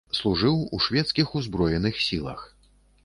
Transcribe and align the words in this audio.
Служыў 0.19 0.55
у 0.77 0.79
шведскіх 0.85 1.35
узброеных 1.39 2.01
сілах. 2.07 2.41